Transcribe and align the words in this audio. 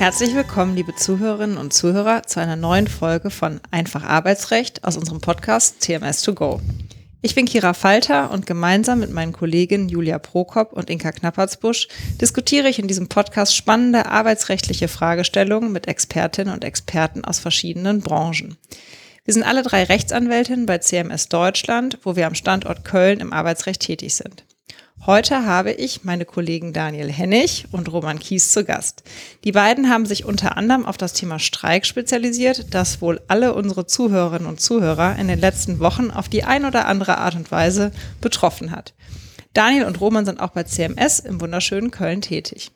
Herzlich 0.00 0.34
willkommen, 0.34 0.76
liebe 0.76 0.94
Zuhörerinnen 0.94 1.58
und 1.58 1.74
Zuhörer, 1.74 2.22
zu 2.22 2.40
einer 2.40 2.56
neuen 2.56 2.86
Folge 2.86 3.28
von 3.28 3.60
Einfach 3.70 4.02
Arbeitsrecht 4.02 4.82
aus 4.82 4.96
unserem 4.96 5.20
Podcast 5.20 5.80
TMS 5.80 6.22
2 6.22 6.32
Go. 6.32 6.62
Ich 7.20 7.34
bin 7.34 7.44
Kira 7.44 7.74
Falter 7.74 8.30
und 8.30 8.46
gemeinsam 8.46 9.00
mit 9.00 9.12
meinen 9.12 9.34
Kolleginnen 9.34 9.90
Julia 9.90 10.18
Prokop 10.18 10.72
und 10.72 10.88
Inka 10.88 11.12
Knappertsbusch 11.12 11.88
diskutiere 12.18 12.70
ich 12.70 12.78
in 12.78 12.88
diesem 12.88 13.08
Podcast 13.10 13.54
spannende 13.54 14.06
arbeitsrechtliche 14.06 14.88
Fragestellungen 14.88 15.70
mit 15.70 15.86
Expertinnen 15.86 16.54
und 16.54 16.64
Experten 16.64 17.22
aus 17.22 17.38
verschiedenen 17.38 18.00
Branchen. 18.00 18.56
Wir 19.26 19.34
sind 19.34 19.42
alle 19.42 19.62
drei 19.62 19.84
Rechtsanwältinnen 19.84 20.64
bei 20.64 20.78
CMS 20.78 21.28
Deutschland, 21.28 21.98
wo 22.04 22.16
wir 22.16 22.26
am 22.26 22.34
Standort 22.34 22.86
Köln 22.86 23.20
im 23.20 23.34
Arbeitsrecht 23.34 23.82
tätig 23.82 24.14
sind. 24.14 24.46
Heute 25.06 25.46
habe 25.46 25.72
ich 25.72 26.04
meine 26.04 26.26
Kollegen 26.26 26.74
Daniel 26.74 27.10
Hennig 27.10 27.64
und 27.72 27.90
Roman 27.90 28.18
Kies 28.18 28.52
zu 28.52 28.64
Gast. 28.66 29.02
Die 29.44 29.52
beiden 29.52 29.88
haben 29.88 30.04
sich 30.04 30.26
unter 30.26 30.58
anderem 30.58 30.84
auf 30.84 30.98
das 30.98 31.14
Thema 31.14 31.38
Streik 31.38 31.86
spezialisiert, 31.86 32.74
das 32.74 33.00
wohl 33.00 33.18
alle 33.26 33.54
unsere 33.54 33.86
Zuhörerinnen 33.86 34.46
und 34.46 34.60
Zuhörer 34.60 35.16
in 35.18 35.26
den 35.26 35.40
letzten 35.40 35.78
Wochen 35.78 36.10
auf 36.10 36.28
die 36.28 36.44
ein 36.44 36.66
oder 36.66 36.86
andere 36.86 37.16
Art 37.16 37.34
und 37.34 37.50
Weise 37.50 37.92
betroffen 38.20 38.72
hat. 38.72 38.92
Daniel 39.54 39.86
und 39.86 40.02
Roman 40.02 40.26
sind 40.26 40.38
auch 40.38 40.50
bei 40.50 40.64
CMS 40.64 41.18
im 41.20 41.40
wunderschönen 41.40 41.90
Köln 41.90 42.20
tätig. 42.20 42.70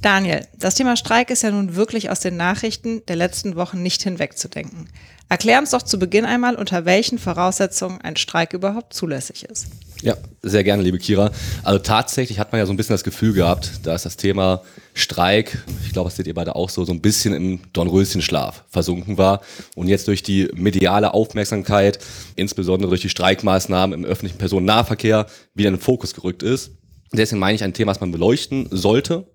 Daniel, 0.00 0.46
das 0.56 0.76
Thema 0.76 0.96
Streik 0.96 1.30
ist 1.30 1.42
ja 1.42 1.50
nun 1.50 1.74
wirklich 1.74 2.08
aus 2.08 2.20
den 2.20 2.36
Nachrichten 2.36 3.04
der 3.06 3.16
letzten 3.16 3.56
Wochen 3.56 3.82
nicht 3.82 4.02
hinwegzudenken. 4.02 4.88
Erklär 5.32 5.60
uns 5.60 5.70
doch 5.70 5.80
zu 5.80 5.98
Beginn 5.98 6.26
einmal, 6.26 6.56
unter 6.56 6.84
welchen 6.84 7.18
Voraussetzungen 7.18 8.02
ein 8.02 8.16
Streik 8.16 8.52
überhaupt 8.52 8.92
zulässig 8.92 9.44
ist. 9.44 9.68
Ja, 10.02 10.14
sehr 10.42 10.62
gerne, 10.62 10.82
liebe 10.82 10.98
Kira. 10.98 11.30
Also 11.62 11.78
tatsächlich 11.78 12.38
hat 12.38 12.52
man 12.52 12.58
ja 12.58 12.66
so 12.66 12.72
ein 12.74 12.76
bisschen 12.76 12.92
das 12.92 13.02
Gefühl 13.02 13.32
gehabt, 13.32 13.86
dass 13.86 14.02
das 14.02 14.18
Thema 14.18 14.60
Streik, 14.92 15.64
ich 15.86 15.94
glaube, 15.94 16.10
das 16.10 16.18
seht 16.18 16.26
ihr 16.26 16.34
beide 16.34 16.54
auch 16.54 16.68
so, 16.68 16.84
so 16.84 16.92
ein 16.92 17.00
bisschen 17.00 17.32
im 17.32 17.60
Dornröschenschlaf 17.72 18.64
versunken 18.68 19.16
war 19.16 19.40
und 19.74 19.88
jetzt 19.88 20.06
durch 20.06 20.22
die 20.22 20.50
mediale 20.52 21.14
Aufmerksamkeit, 21.14 21.98
insbesondere 22.36 22.90
durch 22.90 23.00
die 23.00 23.08
Streikmaßnahmen 23.08 23.98
im 23.98 24.04
öffentlichen 24.04 24.36
Personennahverkehr, 24.36 25.24
wieder 25.54 25.68
in 25.70 25.76
den 25.76 25.80
Fokus 25.80 26.12
gerückt 26.12 26.42
ist. 26.42 26.72
Deswegen 27.10 27.40
meine 27.40 27.54
ich 27.54 27.64
ein 27.64 27.72
Thema, 27.72 27.92
das 27.92 28.02
man 28.02 28.12
beleuchten 28.12 28.68
sollte. 28.70 29.26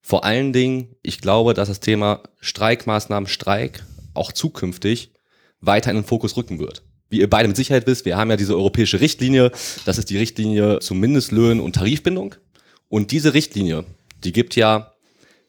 Vor 0.00 0.24
allen 0.24 0.52
Dingen, 0.52 0.96
ich 1.04 1.20
glaube, 1.20 1.54
dass 1.54 1.68
das 1.68 1.78
Thema 1.78 2.24
Streikmaßnahmen, 2.40 3.28
Streik 3.28 3.84
auch 4.14 4.32
zukünftig 4.32 5.12
weiter 5.66 5.90
in 5.90 5.96
den 5.96 6.04
Fokus 6.04 6.36
rücken 6.36 6.58
wird 6.58 6.82
wie 7.14 7.20
ihr 7.20 7.30
beide 7.30 7.46
mit 7.46 7.56
Sicherheit 7.56 7.86
wisst, 7.86 8.04
wir 8.04 8.16
haben 8.16 8.30
ja 8.30 8.36
diese 8.36 8.56
europäische 8.56 9.00
Richtlinie. 9.00 9.52
Das 9.84 9.98
ist 9.98 10.10
die 10.10 10.18
Richtlinie 10.18 10.80
zu 10.80 10.94
Mindestlöhnen 10.94 11.60
und 11.60 11.76
Tarifbindung. 11.76 12.34
Und 12.88 13.12
diese 13.12 13.34
Richtlinie, 13.34 13.84
die 14.24 14.32
gibt 14.32 14.56
ja 14.56 14.92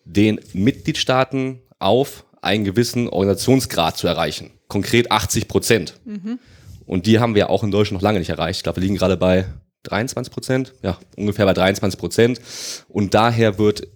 den 0.03 0.39
Mitgliedstaaten 0.53 1.61
auf, 1.79 2.25
einen 2.41 2.63
gewissen 2.63 3.09
Organisationsgrad 3.09 3.97
zu 3.97 4.05
erreichen. 4.05 4.51
Konkret 4.67 5.11
80 5.11 5.47
Prozent. 5.47 5.95
Mhm. 6.05 6.37
Und 6.85 7.07
die 7.07 7.17
haben 7.17 7.33
wir 7.33 7.49
auch 7.49 7.63
in 7.63 7.71
Deutschland 7.71 8.01
noch 8.01 8.07
lange 8.07 8.19
nicht 8.19 8.29
erreicht. 8.29 8.59
Ich 8.59 8.63
glaube, 8.63 8.77
wir 8.77 8.83
liegen 8.83 8.97
gerade 8.97 9.17
bei 9.17 9.45
23 9.83 10.31
Prozent. 10.31 10.73
Ja, 10.83 10.99
ungefähr 11.17 11.45
bei 11.45 11.53
23 11.53 11.99
Prozent. 11.99 12.41
Und 12.87 13.15
daher 13.15 13.57
wird 13.57 13.87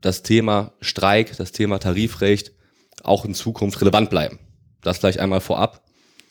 das 0.00 0.22
Thema 0.22 0.72
Streik, 0.80 1.36
das 1.36 1.50
Thema 1.50 1.78
Tarifrecht 1.78 2.52
auch 3.02 3.24
in 3.24 3.34
Zukunft 3.34 3.80
relevant 3.80 4.10
bleiben. 4.10 4.38
Das 4.86 4.98
vielleicht 4.98 5.18
einmal 5.20 5.40
vorab. 5.40 5.82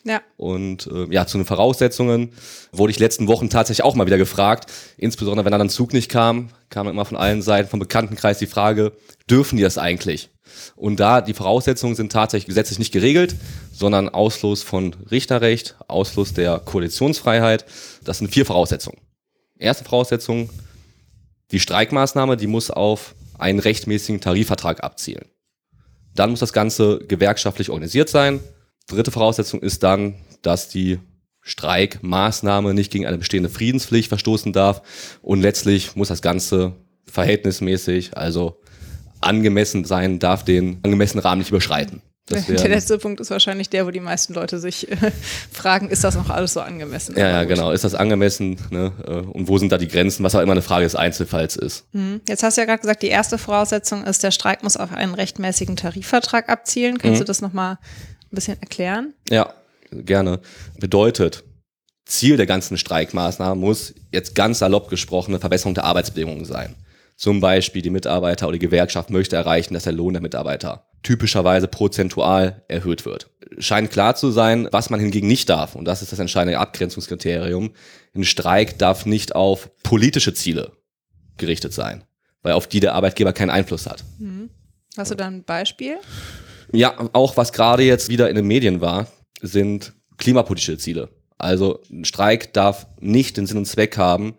Ja. 0.06 0.22
Und 0.36 0.86
äh, 0.86 1.12
ja, 1.12 1.26
zu 1.26 1.36
den 1.36 1.46
Voraussetzungen 1.46 2.32
wurde 2.70 2.92
ich 2.92 2.98
letzten 3.00 3.26
Wochen 3.26 3.50
tatsächlich 3.50 3.84
auch 3.84 3.96
mal 3.96 4.06
wieder 4.06 4.18
gefragt. 4.18 4.72
Insbesondere 4.96 5.44
wenn 5.44 5.50
dann 5.50 5.62
ein 5.62 5.68
Zug 5.68 5.92
nicht 5.92 6.08
kam, 6.08 6.50
kam 6.70 6.86
immer 6.86 7.04
von 7.04 7.16
allen 7.16 7.42
Seiten 7.42 7.68
vom 7.68 7.80
Bekanntenkreis 7.80 8.38
die 8.38 8.46
Frage, 8.46 8.92
dürfen 9.28 9.56
die 9.56 9.64
das 9.64 9.78
eigentlich? 9.78 10.30
Und 10.76 11.00
da 11.00 11.20
die 11.20 11.34
Voraussetzungen 11.34 11.96
sind 11.96 12.12
tatsächlich 12.12 12.46
gesetzlich 12.46 12.78
nicht 12.78 12.92
geregelt, 12.92 13.34
sondern 13.72 14.08
Ausschluss 14.08 14.62
von 14.62 14.94
Richterrecht, 15.10 15.74
Ausschluss 15.88 16.32
der 16.32 16.60
Koalitionsfreiheit. 16.60 17.66
Das 18.04 18.18
sind 18.18 18.32
vier 18.32 18.46
Voraussetzungen. 18.46 19.00
Erste 19.58 19.84
Voraussetzung, 19.84 20.50
die 21.50 21.60
Streikmaßnahme, 21.60 22.36
die 22.36 22.46
muss 22.46 22.70
auf 22.70 23.16
einen 23.38 23.58
rechtmäßigen 23.58 24.20
Tarifvertrag 24.20 24.84
abzielen. 24.84 25.26
Dann 26.16 26.30
muss 26.30 26.40
das 26.40 26.52
Ganze 26.52 26.98
gewerkschaftlich 27.06 27.70
organisiert 27.70 28.08
sein. 28.08 28.40
Dritte 28.88 29.10
Voraussetzung 29.10 29.60
ist 29.60 29.82
dann, 29.82 30.14
dass 30.42 30.68
die 30.68 30.98
Streikmaßnahme 31.42 32.74
nicht 32.74 32.90
gegen 32.90 33.06
eine 33.06 33.18
bestehende 33.18 33.48
Friedenspflicht 33.48 34.08
verstoßen 34.08 34.52
darf. 34.52 34.82
Und 35.22 35.40
letztlich 35.40 35.94
muss 35.94 36.08
das 36.08 36.22
Ganze 36.22 36.72
verhältnismäßig, 37.06 38.16
also 38.16 38.60
angemessen 39.20 39.84
sein, 39.84 40.18
darf 40.18 40.44
den 40.44 40.78
angemessenen 40.82 41.22
Rahmen 41.22 41.38
nicht 41.38 41.50
überschreiten. 41.50 42.02
Der 42.28 42.68
letzte 42.68 42.98
Punkt 42.98 43.20
ist 43.20 43.30
wahrscheinlich 43.30 43.70
der, 43.70 43.86
wo 43.86 43.90
die 43.90 44.00
meisten 44.00 44.34
Leute 44.34 44.58
sich 44.58 44.90
äh, 44.90 44.96
fragen, 45.52 45.88
ist 45.88 46.02
das 46.02 46.16
noch 46.16 46.28
alles 46.28 46.54
so 46.54 46.60
angemessen? 46.60 47.16
Ja, 47.16 47.28
ja, 47.28 47.44
genau. 47.44 47.70
Ist 47.70 47.84
das 47.84 47.94
angemessen? 47.94 48.56
Ne? 48.70 48.92
Äh, 49.06 49.10
und 49.10 49.46
wo 49.48 49.58
sind 49.58 49.70
da 49.70 49.78
die 49.78 49.86
Grenzen? 49.86 50.24
Was 50.24 50.34
auch 50.34 50.40
immer 50.40 50.52
eine 50.52 50.62
Frage 50.62 50.84
des 50.84 50.96
Einzelfalls 50.96 51.56
ist. 51.56 51.84
Mhm. 51.92 52.20
Jetzt 52.28 52.42
hast 52.42 52.56
du 52.56 52.62
ja 52.62 52.66
gerade 52.66 52.80
gesagt, 52.80 53.02
die 53.02 53.08
erste 53.08 53.38
Voraussetzung 53.38 54.04
ist, 54.04 54.22
der 54.22 54.32
Streik 54.32 54.62
muss 54.64 54.76
auf 54.76 54.92
einen 54.92 55.14
rechtmäßigen 55.14 55.76
Tarifvertrag 55.76 56.48
abzielen. 56.48 56.98
Kannst 56.98 57.16
mhm. 57.16 57.18
du 57.20 57.24
das 57.24 57.40
nochmal 57.40 57.72
ein 57.72 58.34
bisschen 58.34 58.60
erklären? 58.60 59.14
Ja, 59.30 59.54
gerne. 59.92 60.40
Bedeutet, 60.80 61.44
Ziel 62.06 62.36
der 62.36 62.46
ganzen 62.46 62.76
Streikmaßnahmen 62.78 63.58
muss 63.58 63.94
jetzt 64.12 64.34
ganz 64.34 64.60
salopp 64.60 64.88
gesprochen 64.88 65.32
eine 65.32 65.40
Verbesserung 65.40 65.74
der 65.74 65.84
Arbeitsbedingungen 65.84 66.44
sein. 66.44 66.74
Zum 67.16 67.40
Beispiel 67.40 67.80
die 67.80 67.90
Mitarbeiter 67.90 68.46
oder 68.46 68.58
die 68.58 68.66
Gewerkschaft 68.66 69.08
möchte 69.10 69.36
erreichen, 69.36 69.74
dass 69.74 69.84
der 69.84 69.94
Lohn 69.94 70.12
der 70.12 70.22
Mitarbeiter 70.22 70.86
typischerweise 71.02 71.66
prozentual 71.66 72.62
erhöht 72.68 73.06
wird. 73.06 73.30
Scheint 73.58 73.90
klar 73.90 74.16
zu 74.16 74.30
sein, 74.30 74.68
was 74.70 74.90
man 74.90 75.00
hingegen 75.00 75.26
nicht 75.26 75.48
darf. 75.48 75.74
Und 75.74 75.86
das 75.86 76.02
ist 76.02 76.12
das 76.12 76.18
entscheidende 76.18 76.58
Abgrenzungskriterium. 76.58 77.72
Ein 78.14 78.24
Streik 78.24 78.78
darf 78.78 79.06
nicht 79.06 79.34
auf 79.34 79.70
politische 79.82 80.34
Ziele 80.34 80.72
gerichtet 81.38 81.72
sein, 81.72 82.04
weil 82.42 82.52
auf 82.52 82.66
die 82.66 82.80
der 82.80 82.94
Arbeitgeber 82.94 83.32
keinen 83.32 83.50
Einfluss 83.50 83.86
hat. 83.86 84.04
Mhm. 84.18 84.50
Hast 84.96 85.10
du 85.10 85.14
da 85.14 85.26
ein 85.26 85.44
Beispiel? 85.44 85.96
Ja, 86.72 87.08
auch 87.12 87.36
was 87.36 87.52
gerade 87.52 87.82
jetzt 87.82 88.08
wieder 88.08 88.28
in 88.28 88.36
den 88.36 88.46
Medien 88.46 88.80
war, 88.80 89.06
sind 89.40 89.92
klimapolitische 90.18 90.78
Ziele. 90.78 91.08
Also 91.38 91.82
ein 91.90 92.04
Streik 92.04 92.52
darf 92.52 92.86
nicht 93.00 93.36
den 93.36 93.46
Sinn 93.46 93.58
und 93.58 93.66
Zweck 93.66 93.96
haben, 93.96 94.36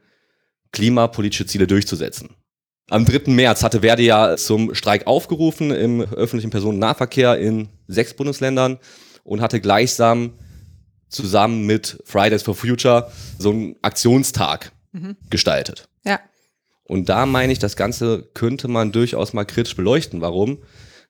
klimapolitische 0.71 1.45
Ziele 1.45 1.67
durchzusetzen. 1.67 2.35
Am 2.89 3.03
3. 3.03 3.31
März 3.31 3.63
hatte 3.63 3.81
Verdi 3.81 4.05
ja 4.05 4.37
zum 4.37 4.73
Streik 4.73 5.07
aufgerufen 5.07 5.71
im 5.71 6.01
öffentlichen 6.01 6.51
Personennahverkehr 6.51 7.37
in 7.37 7.67
sechs 7.87 8.13
Bundesländern 8.13 8.79
und 9.25 9.41
hatte 9.41 9.59
gleichsam 9.59 10.33
zusammen 11.09 11.65
mit 11.65 12.01
Fridays 12.05 12.43
for 12.43 12.55
Future 12.55 13.11
so 13.37 13.49
einen 13.49 13.75
Aktionstag 13.81 14.71
mhm. 14.93 15.17
gestaltet. 15.29 15.89
Ja. 16.05 16.21
Und 16.85 17.09
da 17.09 17.25
meine 17.25 17.51
ich, 17.51 17.59
das 17.59 17.75
Ganze 17.75 18.29
könnte 18.33 18.69
man 18.69 18.93
durchaus 18.93 19.33
mal 19.33 19.43
kritisch 19.43 19.75
beleuchten. 19.75 20.21
Warum? 20.21 20.59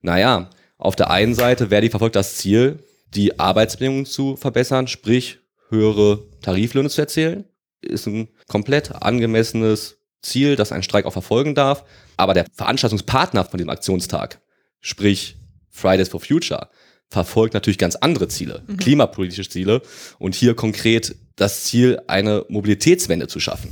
Naja, 0.02 0.50
auf 0.80 0.96
der 0.96 1.12
einen 1.12 1.36
Seite, 1.36 1.68
Verdi 1.68 1.92
verfolgt 1.92 2.16
das 2.16 2.38
Ziel, 2.38 2.84
die 3.14 3.40
Arbeitsbedingungen 3.40 4.08
zu 4.08 4.36
verbessern, 4.36 4.88
sprich 4.88 5.40
höhere 5.70 6.24
Tariflöhne 6.42 6.90
zu 6.90 7.02
erzielen. 7.02 7.46
Ist 7.82 8.08
ein 8.08 8.30
komplett 8.48 8.96
angemessenes 8.96 9.97
Ziel, 10.22 10.56
das 10.56 10.72
ein 10.72 10.84
Streik 10.84 11.06
auch 11.06 11.14
verfolgen 11.14 11.56
darf. 11.56 11.84
Aber 12.18 12.34
der 12.34 12.46
Veranstaltungspartner 12.54 13.46
von 13.46 13.58
dem 13.58 13.70
Aktionstag, 13.70 14.42
sprich 14.82 15.38
Fridays 15.70 16.10
for 16.10 16.20
Future, 16.20 16.70
verfolgt 17.10 17.54
natürlich 17.54 17.78
ganz 17.78 17.96
andere 17.96 18.28
Ziele, 18.28 18.64
mhm. 18.68 18.78
klimapolitische 18.78 19.50
Ziele 19.50 19.82
und 20.20 20.36
hier 20.36 20.56
konkret 20.56 21.16
das 21.36 21.64
Ziel, 21.64 22.02
eine 22.08 22.46
Mobilitätswende 22.50 23.28
zu 23.28 23.40
schaffen. 23.40 23.70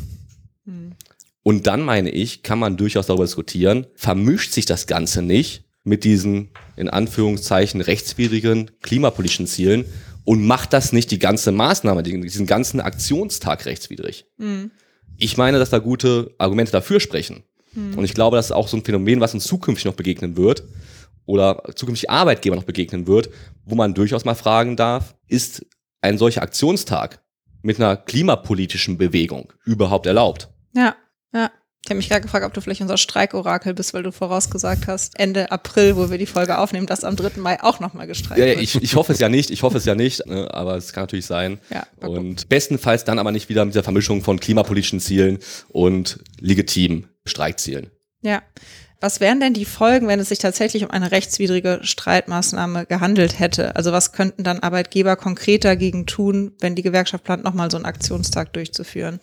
Mhm. 0.66 0.94
Und 1.44 1.68
dann 1.68 1.82
meine 1.82 2.10
ich, 2.10 2.44
kann 2.44 2.60
man 2.60 2.78
durchaus 2.78 3.08
darüber 3.08 3.26
diskutieren, 3.26 3.88
vermischt 3.96 4.54
sich 4.54 4.66
das 4.66 4.88
Ganze 4.88 5.22
nicht 5.22 5.66
mit 5.84 6.04
diesen 6.04 6.50
in 6.76 6.90
Anführungszeichen 6.90 7.82
rechtswidrigen 7.82 8.72
klimapolitischen 8.82 9.48
Zielen 9.48 9.86
und 10.24 10.46
macht 10.46 10.74
das 10.74 10.92
nicht 10.92 11.12
die 11.12 11.20
ganze 11.20 11.52
Maßnahme, 11.52 12.04
diesen 12.04 12.48
ganzen 12.48 12.82
Aktionstag 12.82 13.66
rechtswidrig. 13.66 14.26
Mhm. 14.38 14.72
Ich 15.18 15.38
meine, 15.38 15.60
dass 15.60 15.70
da 15.70 15.80
gute 15.80 16.34
Argumente 16.38 16.72
dafür 16.72 17.00
sprechen. 17.00 17.44
Mhm. 17.74 17.98
Und 17.98 18.04
ich 18.06 18.14
glaube, 18.14 18.38
das 18.38 18.48
ist 18.48 18.52
auch 18.52 18.68
so 18.68 18.78
ein 18.78 18.84
Phänomen, 18.84 19.20
was 19.20 19.34
uns 19.34 19.46
zukünftig 19.46 19.86
noch 19.86 19.94
begegnen 19.94 20.38
wird 20.38 20.64
oder 21.26 21.64
zukünftig 21.76 22.10
Arbeitgeber 22.10 22.56
noch 22.56 22.64
begegnen 22.64 23.08
wird, 23.08 23.30
wo 23.66 23.76
man 23.76 23.94
durchaus 23.94 24.26
mal 24.26 24.36
fragen 24.36 24.76
darf, 24.76 25.16
ist 25.28 25.66
ein 26.02 26.18
solcher 26.18 26.44
Aktionstag 26.44 27.22
mit 27.62 27.80
einer 27.80 27.98
klimapolitischen 27.98 28.98
Bewegung 28.98 29.52
überhaupt 29.66 30.06
erlaubt? 30.06 30.50
Ja, 30.74 30.96
ja. 31.34 31.52
Ich 31.86 31.92
habe 31.92 31.98
mich 31.98 32.10
gerade 32.10 32.22
gefragt, 32.24 32.44
ob 32.44 32.52
du 32.52 32.62
vielleicht 32.62 32.82
unser 32.82 32.98
Streikorakel 32.98 33.76
bist, 33.76 33.94
weil 33.94 34.02
du 34.02 34.12
vorausgesagt 34.12 34.88
hast, 34.88 35.20
Ende 35.20 35.52
April, 35.52 35.96
wo 35.96 36.10
wir 36.10 36.18
die 36.18 36.26
Folge 36.26 36.58
aufnehmen, 36.58 36.88
dass 36.88 37.04
am 37.04 37.16
3. 37.16 37.40
Mai 37.40 37.62
auch 37.62 37.80
nochmal 37.80 38.08
gestreikt 38.08 38.40
ja, 38.40 38.48
ja, 38.48 38.54
wird. 38.54 38.64
Ich, 38.64 38.82
ich 38.82 38.96
hoffe 38.96 39.14
es 39.14 39.20
ja 39.20 39.30
nicht, 39.30 39.52
ich 39.52 39.62
hoffe 39.62 39.78
es 39.78 39.86
ja 39.86 39.94
nicht, 39.94 40.26
ne, 40.26 40.52
aber 40.52 40.78
es 40.78 40.94
kann 40.94 41.04
natürlich 41.04 41.28
sein. 41.28 41.60
Ja, 41.70 41.86
und 42.02 42.50
bestenfalls 42.50 43.04
dann 43.04 43.20
aber 43.20 43.32
nicht 43.32 43.50
wieder 43.50 43.64
mit 43.66 43.76
der 43.76 43.84
Vermischung 43.84 44.24
von 44.24 44.40
klimapolitischen 44.40 45.00
Zielen 45.00 45.38
und 45.68 46.18
legitimen 46.40 47.08
Streikzielen. 47.24 47.92
Ja. 48.24 48.42
was 49.00 49.20
wären 49.20 49.40
denn 49.40 49.54
die 49.54 49.66
Folgen, 49.66 50.08
wenn 50.08 50.20
es 50.20 50.30
sich 50.30 50.40
tatsächlich 50.40 50.84
um 50.84 50.90
eine 50.90 51.12
rechtswidrige 51.12 51.82
Streitmaßnahme 51.84 52.88
gehandelt 52.88 53.38
hätte? 53.38 53.76
Also 53.76 53.92
was 53.92 54.12
könnten 54.12 54.44
dann 54.44 54.62
Arbeitgeber 54.62 55.16
konkret 55.18 55.64
dagegen 55.64 56.08
tun, 56.08 56.54
wenn 56.62 56.74
die 56.74 56.82
Gewerkschaft 56.82 57.24
plant, 57.24 57.44
nochmal 57.44 57.70
so 57.70 57.78
einen 57.78 57.86
Aktionstag 57.86 58.54
durchzuführen? 58.54 59.20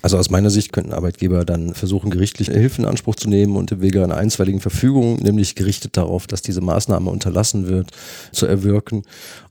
Also 0.00 0.16
aus 0.16 0.30
meiner 0.30 0.50
Sicht 0.50 0.72
könnten 0.72 0.92
Arbeitgeber 0.92 1.44
dann 1.44 1.74
versuchen, 1.74 2.10
gerichtliche 2.10 2.52
Hilfe 2.52 2.82
in 2.82 2.88
Anspruch 2.88 3.16
zu 3.16 3.28
nehmen 3.28 3.56
und 3.56 3.72
im 3.72 3.80
Wege 3.80 4.04
einer 4.04 4.16
einstweiligen 4.16 4.60
Verfügung, 4.60 5.16
nämlich 5.16 5.54
gerichtet 5.56 5.96
darauf, 5.96 6.26
dass 6.26 6.40
diese 6.40 6.60
Maßnahme 6.60 7.10
unterlassen 7.10 7.66
wird, 7.66 7.90
zu 8.32 8.46
erwirken. 8.46 9.02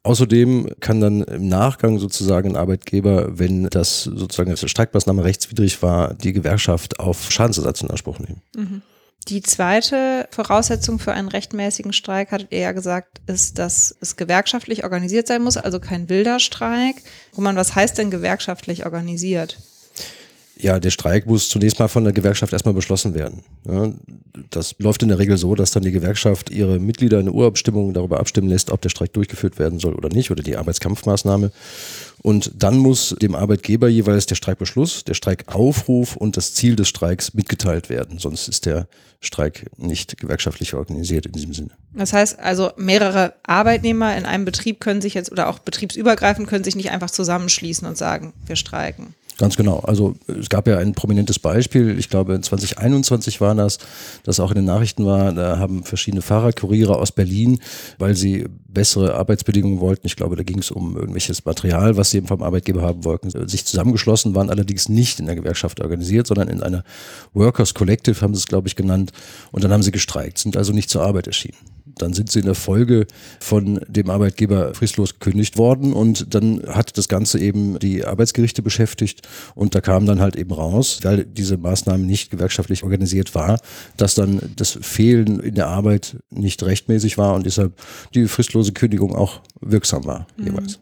Außerdem 0.03 0.69
kann 0.79 1.01
dann 1.01 1.21
im 1.23 1.49
Nachgang 1.49 1.99
sozusagen 1.99 2.51
ein 2.51 2.55
Arbeitgeber, 2.55 3.37
wenn 3.37 3.65
das 3.65 4.03
sozusagen 4.03 4.51
als 4.51 4.69
Streikmaßnahme 4.69 5.23
rechtswidrig 5.23 5.81
war, 5.81 6.13
die 6.13 6.31
Gewerkschaft 6.31 6.99
auf 6.99 7.29
Schadensersatz 7.29 7.81
in 7.81 7.89
Anspruch 7.89 8.19
nehmen. 8.19 8.41
Mhm. 8.55 8.81
Die 9.27 9.41
zweite 9.41 10.29
Voraussetzung 10.31 10.99
für 10.99 11.11
einen 11.11 11.27
rechtmäßigen 11.27 11.91
Streik, 11.91 12.31
hattet 12.31 12.53
ihr 12.53 12.59
ja 12.59 12.71
gesagt, 12.71 13.19
ist, 13.27 13.59
dass 13.59 13.93
es 13.99 14.15
gewerkschaftlich 14.15 14.85
organisiert 14.85 15.27
sein 15.27 15.41
muss, 15.41 15.57
also 15.57 15.81
kein 15.81 16.07
wilder 16.07 16.39
Streik. 16.39 16.95
Roman, 17.35 17.57
was 17.57 17.75
heißt 17.75 17.97
denn 17.97 18.09
gewerkschaftlich 18.09 18.85
organisiert? 18.85 19.57
Ja, 20.59 20.79
der 20.79 20.89
Streik 20.89 21.27
muss 21.27 21.49
zunächst 21.49 21.79
mal 21.79 21.87
von 21.87 22.03
der 22.03 22.13
Gewerkschaft 22.13 22.51
erstmal 22.51 22.73
beschlossen 22.73 23.13
werden. 23.13 23.43
Ja, 23.67 23.91
das 24.49 24.75
läuft 24.79 25.03
in 25.03 25.09
der 25.09 25.19
Regel 25.19 25.37
so, 25.37 25.55
dass 25.55 25.71
dann 25.71 25.83
die 25.83 25.91
Gewerkschaft 25.91 26.49
ihre 26.49 26.79
Mitglieder 26.79 27.19
in 27.19 27.25
der 27.25 27.35
Urabstimmung 27.35 27.93
darüber 27.93 28.19
abstimmen 28.19 28.49
lässt, 28.49 28.71
ob 28.71 28.81
der 28.81 28.89
Streik 28.89 29.13
durchgeführt 29.13 29.59
werden 29.59 29.79
soll 29.79 29.93
oder 29.93 30.09
nicht, 30.09 30.31
oder 30.31 30.41
die 30.41 30.57
Arbeitskampfmaßnahme. 30.57 31.51
Und 32.23 32.51
dann 32.55 32.77
muss 32.77 33.15
dem 33.21 33.35
Arbeitgeber 33.35 33.87
jeweils 33.87 34.25
der 34.25 34.35
Streikbeschluss, 34.35 35.03
der 35.03 35.13
Streikaufruf 35.13 36.15
und 36.15 36.37
das 36.37 36.53
Ziel 36.53 36.75
des 36.75 36.87
Streiks 36.87 37.33
mitgeteilt 37.33 37.89
werden. 37.89 38.17
Sonst 38.17 38.47
ist 38.47 38.65
der 38.65 38.87
Streik 39.19 39.69
nicht 39.77 40.17
gewerkschaftlich 40.17 40.73
organisiert 40.73 41.25
in 41.25 41.31
diesem 41.31 41.53
Sinne. 41.53 41.71
Das 41.93 42.13
heißt 42.13 42.39
also, 42.39 42.71
mehrere 42.77 43.33
Arbeitnehmer 43.43 44.15
in 44.17 44.25
einem 44.25 44.45
Betrieb 44.45 44.79
können 44.79 45.01
sich 45.01 45.13
jetzt 45.13 45.31
oder 45.31 45.49
auch 45.49 45.59
betriebsübergreifend 45.59 46.47
können 46.47 46.63
sich 46.63 46.75
nicht 46.75 46.91
einfach 46.91 47.11
zusammenschließen 47.11 47.87
und 47.87 47.97
sagen, 47.97 48.33
wir 48.45 48.55
streiken. 48.55 49.15
Ganz 49.37 49.55
genau. 49.55 49.79
Also 49.79 50.15
es 50.27 50.49
gab 50.49 50.67
ja 50.67 50.79
ein 50.79 50.93
prominentes 50.93 51.37
Beispiel, 51.37 51.99
ich 51.99 52.09
glaube 52.09 52.41
2021 52.41 53.39
war 53.39 53.53
das, 53.53 53.77
das 54.23 54.39
auch 54.39 54.49
in 54.49 54.55
den 54.55 54.65
Nachrichten 54.65 55.05
war, 55.05 55.31
da 55.31 55.59
haben 55.59 55.83
verschiedene 55.83 56.23
Fahrradkuriere 56.23 56.97
aus 56.97 57.11
Berlin, 57.11 57.59
weil 57.99 58.15
sie 58.15 58.47
bessere 58.67 59.13
Arbeitsbedingungen 59.13 59.79
wollten, 59.79 60.07
ich 60.07 60.15
glaube 60.15 60.35
da 60.37 60.43
ging 60.43 60.57
es 60.57 60.71
um 60.71 60.95
irgendwelches 60.95 61.45
Material, 61.45 61.97
was 61.97 62.09
sie 62.09 62.21
vom 62.21 62.41
Arbeitgeber 62.41 62.81
haben 62.81 63.05
wollten, 63.05 63.29
sich 63.47 63.65
zusammengeschlossen, 63.65 64.33
waren 64.33 64.49
allerdings 64.49 64.89
nicht 64.89 65.19
in 65.19 65.27
der 65.27 65.35
Gewerkschaft 65.35 65.81
organisiert, 65.81 66.25
sondern 66.25 66.47
in 66.47 66.63
einer 66.63 66.83
Workers 67.33 67.75
Collective 67.75 68.19
haben 68.21 68.33
sie 68.33 68.39
es, 68.39 68.47
glaube 68.47 68.67
ich, 68.67 68.75
genannt. 68.75 69.11
Und 69.51 69.63
dann 69.63 69.71
haben 69.71 69.83
sie 69.83 69.91
gestreikt, 69.91 70.39
sind 70.39 70.57
also 70.57 70.73
nicht 70.73 70.89
zur 70.89 71.03
Arbeit 71.03 71.27
erschienen 71.27 71.76
dann 72.01 72.13
sind 72.13 72.31
sie 72.31 72.39
in 72.39 72.45
der 72.45 72.55
Folge 72.55 73.07
von 73.39 73.79
dem 73.87 74.09
Arbeitgeber 74.09 74.73
fristlos 74.73 75.13
gekündigt 75.13 75.57
worden 75.57 75.93
und 75.93 76.33
dann 76.33 76.63
hat 76.67 76.97
das 76.97 77.07
Ganze 77.07 77.39
eben 77.39 77.79
die 77.79 78.05
Arbeitsgerichte 78.05 78.61
beschäftigt 78.61 79.27
und 79.55 79.75
da 79.75 79.81
kam 79.81 80.05
dann 80.05 80.19
halt 80.19 80.35
eben 80.35 80.53
raus, 80.53 80.99
weil 81.03 81.25
diese 81.25 81.57
Maßnahme 81.57 82.03
nicht 82.03 82.31
gewerkschaftlich 82.31 82.83
organisiert 82.83 83.35
war, 83.35 83.59
dass 83.97 84.15
dann 84.15 84.39
das 84.55 84.77
Fehlen 84.81 85.39
in 85.39 85.55
der 85.55 85.67
Arbeit 85.67 86.17
nicht 86.29 86.63
rechtmäßig 86.63 87.17
war 87.17 87.35
und 87.35 87.45
deshalb 87.45 87.73
die 88.13 88.27
fristlose 88.27 88.73
Kündigung 88.73 89.15
auch 89.15 89.41
wirksam 89.61 90.05
war 90.05 90.27
mhm. 90.37 90.45
jeweils. 90.45 90.79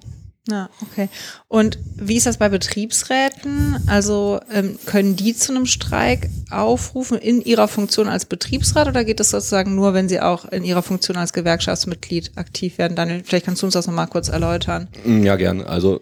Ja, 0.48 0.70
okay. 0.82 1.10
Und 1.48 1.80
wie 1.96 2.18
ist 2.18 2.28
das 2.28 2.38
bei 2.38 2.50
Betriebsräten? 2.50 3.78
Also 3.88 4.40
ähm, 4.52 4.78
können 4.86 5.16
die 5.16 5.36
zu 5.36 5.52
einem 5.52 5.66
Streik 5.66 6.30
aufrufen 6.52 7.18
in 7.18 7.42
ihrer 7.42 7.68
Funktion 7.68 8.08
als 8.08 8.26
Betriebsrat 8.26 8.88
oder 8.88 9.04
geht 9.04 9.20
das 9.20 9.32
sozusagen 9.32 9.74
nur, 9.74 9.96
wenn 9.96 10.08
sie 10.08 10.22
auch 10.22 10.46
in 10.46 10.64
ihrer 10.64 10.84
Funktion 10.84 11.18
als 11.18 11.34
Gewerkschaftsmitglied 11.34 12.34
aktiv 12.36 12.78
werden? 12.78 12.96
Daniel, 12.96 13.24
vielleicht 13.26 13.46
kannst 13.46 13.64
du 13.64 13.66
uns 13.66 13.74
das 13.74 13.88
nochmal 13.88 14.08
kurz 14.08 14.30
erläutern. 14.30 14.88
Mm, 15.04 15.24
ja, 15.24 15.36
gern. 15.36 15.62
Also 15.62 16.02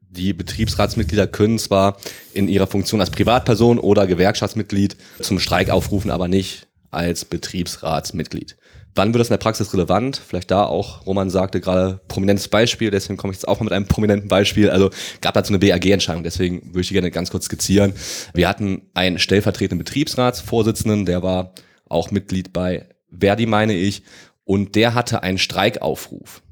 die 0.00 0.32
Betriebsratsmitglieder 0.32 1.26
können 1.26 1.58
zwar 1.58 1.98
in 2.32 2.48
ihrer 2.48 2.66
Funktion 2.66 3.00
als 3.00 3.10
Privatperson 3.10 3.78
oder 3.78 4.06
Gewerkschaftsmitglied 4.06 4.96
zum 5.20 5.38
Streik 5.38 5.68
aufrufen, 5.68 6.10
aber 6.10 6.28
nicht 6.28 6.66
als 6.90 7.26
Betriebsratsmitglied. 7.26 8.56
Wann 8.96 9.12
wird 9.12 9.20
das 9.20 9.28
in 9.28 9.34
der 9.34 9.38
Praxis 9.38 9.72
relevant? 9.74 10.20
Vielleicht 10.26 10.50
da 10.50 10.64
auch, 10.64 11.06
Roman 11.06 11.28
sagte 11.28 11.60
gerade, 11.60 12.00
prominentes 12.08 12.48
Beispiel, 12.48 12.90
deswegen 12.90 13.18
komme 13.18 13.32
ich 13.32 13.36
jetzt 13.36 13.46
auch 13.46 13.60
mal 13.60 13.64
mit 13.64 13.74
einem 13.74 13.86
prominenten 13.86 14.28
Beispiel. 14.28 14.70
Also 14.70 14.90
gab 15.20 15.34
dazu 15.34 15.52
eine 15.52 15.58
BAG-Entscheidung, 15.58 16.22
deswegen 16.22 16.68
würde 16.68 16.80
ich 16.80 16.88
die 16.88 16.94
gerne 16.94 17.10
ganz 17.10 17.30
kurz 17.30 17.44
skizzieren. 17.44 17.92
Wir 18.32 18.48
hatten 18.48 18.82
einen 18.94 19.18
stellvertretenden 19.18 19.78
Betriebsratsvorsitzenden, 19.78 21.04
der 21.04 21.22
war 21.22 21.52
auch 21.88 22.10
Mitglied 22.10 22.54
bei 22.54 22.86
Verdi, 23.10 23.44
meine 23.44 23.74
ich, 23.74 24.02
und 24.44 24.74
der 24.74 24.94
hatte 24.94 25.22
einen 25.22 25.38
Streikaufruf 25.38 26.42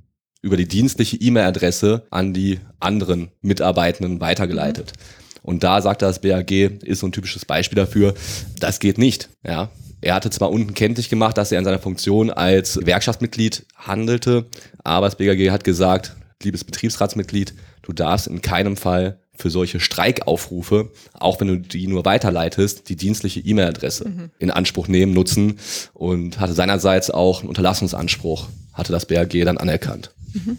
über 0.43 0.59
die 0.59 0.69
dienstliche 0.69 1.17
E-Mail-Adresse 1.17 2.07
an 2.11 2.35
die 2.35 2.61
anderen 2.79 3.31
Mitarbeitenden 3.41 4.21
weitergeleitet. 4.21 4.93
Mhm. 4.93 5.25
Und 5.45 5.63
da 5.65 5.81
sagt 5.81 6.03
das 6.03 6.21
BAG, 6.21 6.51
ist 6.51 7.01
so 7.01 7.07
ein 7.07 7.13
typisches 7.13 7.45
Beispiel 7.47 7.77
dafür, 7.77 8.15
das 8.61 8.81
geht 8.81 8.99
nicht. 8.99 9.31
Ja, 9.47 9.71
er 10.05 10.15
hatte 10.15 10.29
zwar 10.29 10.51
unten 10.51 10.75
kenntlich 10.75 11.09
gemacht, 11.09 11.39
dass 11.39 11.51
er 11.51 11.59
in 11.59 11.65
seiner 11.65 11.79
Funktion 11.79 12.31
als 12.31 12.75
Gewerkschaftsmitglied 12.79 13.65
handelte, 13.75 14.47
aber 14.83 15.07
das 15.07 15.17
BGG 15.17 15.51
hat 15.51 15.65
gesagt, 15.65 16.15
liebes 16.43 16.63
Betriebsratsmitglied, 16.65 17.55
du 17.83 17.93
darfst 17.95 18.27
in 18.27 18.43
keinem 18.43 18.77
Fall 18.77 19.19
für 19.35 19.49
solche 19.49 19.81
Streikaufrufe, 19.81 20.93
auch 21.15 21.41
wenn 21.41 21.49
du 21.49 21.59
die 21.59 21.87
nur 21.87 22.05
weiterleitest, 22.05 22.89
die 22.89 22.97
dienstliche 22.97 23.41
E-Mail-Adresse 23.41 24.09
mhm. 24.09 24.31
in 24.39 24.51
Anspruch 24.51 24.89
nehmen, 24.89 25.15
nutzen 25.15 25.59
und 25.95 26.39
hatte 26.39 26.53
seinerseits 26.53 27.11
auch 27.11 27.41
einen 27.41 27.49
Unterlassungsanspruch, 27.49 28.49
hatte 28.75 28.93
das 28.93 29.07
BRG 29.07 29.45
dann 29.45 29.57
anerkannt. 29.57 30.11
Mhm. 30.35 30.59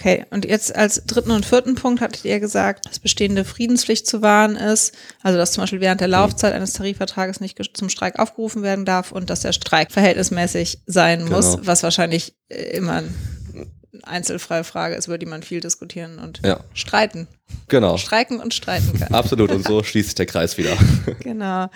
Okay, 0.00 0.24
und 0.30 0.46
jetzt 0.46 0.74
als 0.74 1.04
dritten 1.04 1.30
und 1.30 1.44
vierten 1.44 1.74
Punkt 1.74 2.00
hattet 2.00 2.24
ihr 2.24 2.40
gesagt, 2.40 2.86
dass 2.86 2.98
bestehende 2.98 3.44
Friedenspflicht 3.44 4.06
zu 4.06 4.22
wahren 4.22 4.56
ist, 4.56 4.94
also 5.22 5.36
dass 5.36 5.52
zum 5.52 5.62
Beispiel 5.62 5.82
während 5.82 6.00
der 6.00 6.08
Laufzeit 6.08 6.54
eines 6.54 6.72
Tarifvertrages 6.72 7.40
nicht 7.40 7.60
zum 7.74 7.90
Streik 7.90 8.18
aufgerufen 8.18 8.62
werden 8.62 8.86
darf 8.86 9.12
und 9.12 9.28
dass 9.28 9.40
der 9.40 9.52
Streik 9.52 9.92
verhältnismäßig 9.92 10.78
sein 10.86 11.24
genau. 11.24 11.36
muss, 11.36 11.58
was 11.64 11.82
wahrscheinlich 11.82 12.34
äh, 12.48 12.76
immer 12.78 13.02
einzelfreie 14.04 14.64
Frage 14.64 14.94
ist, 14.94 15.06
über 15.06 15.18
die 15.18 15.26
man 15.26 15.42
viel 15.42 15.60
diskutieren 15.60 16.18
und 16.18 16.40
ja. 16.44 16.60
streiten. 16.74 17.28
Genau. 17.68 17.96
Streiken 17.96 18.40
und 18.40 18.54
streiten 18.54 18.98
kann. 18.98 19.12
Absolut, 19.14 19.50
und 19.50 19.66
so 19.66 19.82
schließt 19.84 20.08
sich 20.08 20.14
der 20.14 20.26
Kreis 20.26 20.56
wieder. 20.58 20.76
genau. 21.20 21.68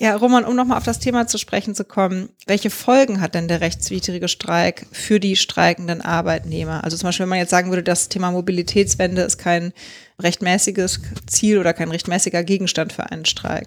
Ja, 0.00 0.14
Roman, 0.14 0.44
um 0.44 0.54
nochmal 0.54 0.78
auf 0.78 0.84
das 0.84 1.00
Thema 1.00 1.26
zu 1.26 1.38
sprechen 1.38 1.74
zu 1.74 1.84
kommen, 1.84 2.28
welche 2.46 2.70
Folgen 2.70 3.20
hat 3.20 3.34
denn 3.34 3.48
der 3.48 3.60
rechtswidrige 3.60 4.28
Streik 4.28 4.86
für 4.92 5.18
die 5.18 5.34
streikenden 5.34 6.02
Arbeitnehmer? 6.02 6.84
Also 6.84 6.96
zum 6.96 7.08
Beispiel, 7.08 7.24
wenn 7.24 7.30
man 7.30 7.38
jetzt 7.38 7.50
sagen 7.50 7.70
würde, 7.70 7.82
das 7.82 8.08
Thema 8.08 8.30
Mobilitätswende 8.30 9.22
ist 9.22 9.38
kein 9.38 9.72
rechtmäßiges 10.20 11.00
Ziel 11.26 11.58
oder 11.58 11.72
kein 11.72 11.90
rechtmäßiger 11.90 12.44
Gegenstand 12.44 12.92
für 12.92 13.10
einen 13.10 13.24
Streik. 13.24 13.66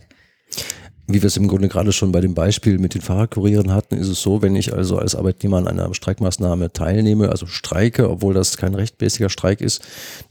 Wie 1.07 1.21
wir 1.21 1.27
es 1.27 1.35
im 1.35 1.47
Grunde 1.47 1.67
gerade 1.67 1.91
schon 1.91 2.11
bei 2.11 2.21
dem 2.21 2.35
Beispiel 2.35 2.77
mit 2.77 2.93
den 2.93 3.01
Fahrradkurieren 3.01 3.73
hatten, 3.73 3.97
ist 3.97 4.07
es 4.07 4.21
so, 4.21 4.41
wenn 4.41 4.55
ich 4.55 4.73
also 4.73 4.97
als 4.97 5.15
Arbeitnehmer 5.15 5.57
an 5.57 5.67
einer 5.67 5.93
Streikmaßnahme 5.93 6.71
teilnehme, 6.71 7.29
also 7.29 7.47
streike, 7.47 8.09
obwohl 8.09 8.33
das 8.33 8.55
kein 8.55 8.75
rechtmäßiger 8.75 9.29
Streik 9.29 9.61
ist, 9.61 9.81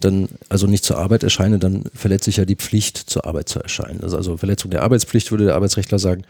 dann 0.01 0.29
also 0.49 0.67
nicht 0.67 0.85
zur 0.85 0.99
Arbeit 0.99 1.23
erscheine, 1.23 1.59
dann 1.59 1.85
verletze 1.95 2.31
ich 2.31 2.37
ja 2.37 2.45
die 2.45 2.57
Pflicht, 2.57 2.97
zur 2.97 3.27
Arbeit 3.27 3.49
zu 3.49 3.61
erscheinen. 3.61 4.03
Also, 4.03 4.37
Verletzung 4.37 4.71
der 4.71 4.83
Arbeitspflicht, 4.83 5.31
würde 5.31 5.45
der 5.45 5.55
Arbeitsrechtler 5.55 5.99
sagen. 5.99 6.23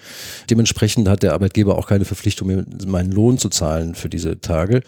Dementsprechend 0.48 1.08
hat 1.08 1.22
der 1.22 1.34
Arbeitgeber 1.34 1.78
auch 1.78 1.86
keine 1.86 2.04
Verpflichtung, 2.04 2.48
mir 2.48 2.64
meinen 2.86 3.12
Lohn 3.12 3.38
zu 3.38 3.50
zahlen 3.50 3.94
für 3.94 4.08
diese 4.08 4.40
Tage. 4.40 4.82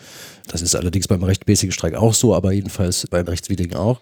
Das 0.48 0.62
ist 0.62 0.74
allerdings 0.74 1.08
beim 1.08 1.22
rechtmäßigen 1.22 1.72
Streik 1.72 1.94
auch 1.94 2.14
so, 2.14 2.34
aber 2.34 2.52
jedenfalls 2.52 3.06
beim 3.06 3.26
rechtswidrigen 3.26 3.76
auch. 3.76 4.00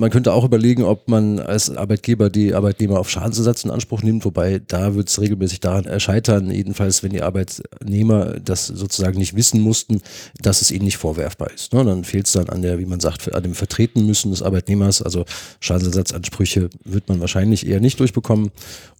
Man 0.00 0.08
könnte 0.08 0.32
auch 0.32 0.46
überlegen, 0.46 0.82
ob 0.82 1.08
man 1.08 1.38
als 1.40 1.68
Arbeitgeber 1.68 2.30
die 2.30 2.54
Arbeitnehmer 2.54 2.98
auf 2.98 3.10
Schadensersatz 3.10 3.64
in 3.64 3.70
Anspruch 3.70 4.02
nimmt, 4.02 4.24
wobei 4.24 4.58
da 4.66 4.94
wird 4.94 5.10
es 5.10 5.20
regelmäßig 5.20 5.60
daran 5.60 6.00
scheitern, 6.00 6.50
jedenfalls 6.50 7.02
wenn 7.02 7.10
die 7.10 7.20
Arbeitnehmer 7.20 8.40
das 8.42 8.66
sozusagen 8.66 9.18
nicht 9.18 9.36
wissen 9.36 9.60
mussten, 9.60 10.00
dass 10.40 10.62
es 10.62 10.70
ihnen 10.70 10.86
nicht 10.86 10.96
vorwerfbar 10.96 11.50
ist. 11.50 11.74
Ne? 11.74 11.84
Dann 11.84 12.04
fehlt 12.04 12.26
es 12.26 12.32
dann 12.32 12.48
an 12.48 12.62
der, 12.62 12.78
wie 12.78 12.86
man 12.86 13.00
sagt, 13.00 13.34
an 13.34 13.42
dem 13.42 13.54
Vertreten 13.54 14.06
müssen 14.06 14.30
des 14.30 14.40
Arbeitnehmers, 14.40 15.02
also 15.02 15.26
Schadensersatzansprüche 15.60 16.70
wird 16.82 17.10
man 17.10 17.20
wahrscheinlich 17.20 17.66
eher 17.66 17.80
nicht 17.80 18.00
durchbekommen. 18.00 18.52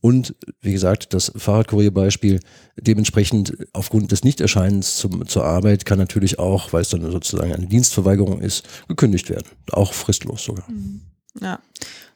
Und 0.02 0.34
wie 0.60 0.72
gesagt, 0.72 1.14
das 1.14 1.32
Fahrradkurierbeispiel, 1.34 2.40
dementsprechend 2.76 3.56
aufgrund 3.72 4.12
des 4.12 4.22
Nichterscheinens 4.22 4.98
zum, 4.98 5.26
zur 5.26 5.44
Arbeit 5.44 5.86
kann 5.86 5.98
natürlich 5.98 6.38
auch, 6.38 6.74
weil 6.74 6.82
es 6.82 6.90
dann 6.90 7.10
sozusagen 7.10 7.54
eine 7.54 7.66
Dienstverweigerung 7.66 8.42
ist, 8.42 8.68
gekündigt 8.86 9.30
werden. 9.30 9.46
Auch 9.72 9.94
fristlos 9.94 10.44
sogar. 10.44 10.70
Mhm. 10.70 10.89
Ja. 11.40 11.60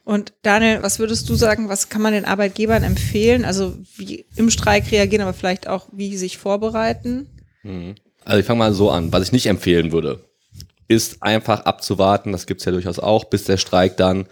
Und 0.03 0.33
Daniel, 0.43 0.83
was 0.83 0.99
würdest 0.99 1.27
du 1.29 1.35
sagen, 1.35 1.67
was 1.67 1.89
kann 1.89 2.01
man 2.01 2.13
den 2.13 2.25
Arbeitgebern 2.25 2.83
empfehlen? 2.83 3.43
Also 3.43 3.75
wie 3.97 4.25
im 4.35 4.49
Streik 4.49 4.91
reagieren, 4.91 5.23
aber 5.23 5.33
vielleicht 5.33 5.67
auch 5.67 5.87
wie 5.91 6.15
sich 6.17 6.37
vorbereiten? 6.37 7.27
Mhm. 7.63 7.95
Also 8.23 8.39
ich 8.39 8.45
fange 8.45 8.59
mal 8.59 8.73
so 8.73 8.91
an. 8.91 9.11
Was 9.11 9.23
ich 9.23 9.31
nicht 9.31 9.47
empfehlen 9.47 9.91
würde, 9.91 10.23
ist 10.87 11.23
einfach 11.23 11.61
abzuwarten, 11.65 12.31
das 12.31 12.45
gibt 12.45 12.61
es 12.61 12.65
ja 12.65 12.71
durchaus 12.71 12.99
auch, 12.99 13.25
bis 13.25 13.45
der 13.45 13.57
Streik 13.57 13.97
dann 13.97 14.27